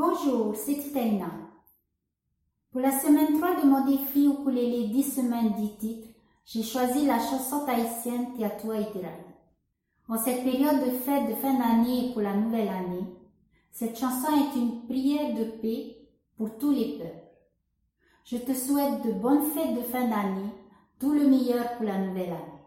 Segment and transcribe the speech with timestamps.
[0.00, 1.28] Bonjour, c'est Titaina.
[2.70, 6.08] Pour la semaine 3 de mon défi ukulélé 10 semaines 10 titres,
[6.46, 9.08] j'ai choisi la chanson haïtienne Tiatua Itirai.
[10.08, 13.08] En cette période de fête de fin d'année et pour la nouvelle année,
[13.72, 15.96] cette chanson est une prière de paix
[16.36, 17.26] pour tous les peuples.
[18.24, 20.52] Je te souhaite de bonnes fêtes de fin d'année,
[21.00, 22.57] tout le meilleur pour la nouvelle année.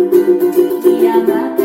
[0.00, 1.59] Dia bakal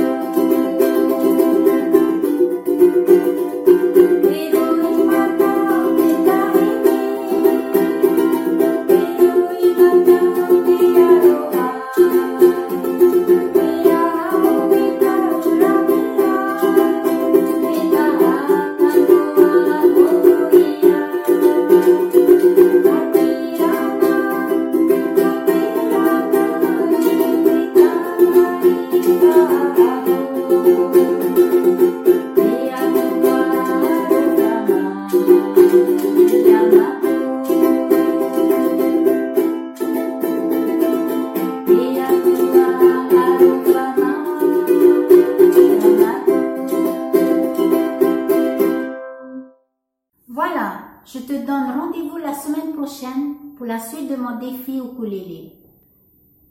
[51.16, 55.54] je te donne rendez-vous la semaine prochaine pour la suite de mon défi ukulélé.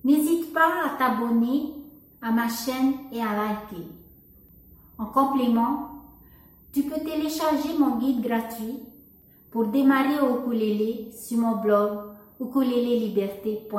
[0.05, 1.75] N'hésite pas à t'abonner
[2.23, 3.87] à ma chaîne et à liker.
[4.97, 5.91] En complément,
[6.73, 8.79] tu peux télécharger mon guide gratuit
[9.51, 11.99] pour démarrer au ukulélé sur mon blog
[12.41, 13.75] ukuléleliberté.fr.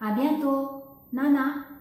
[0.00, 0.82] À bientôt,
[1.12, 1.75] Nana!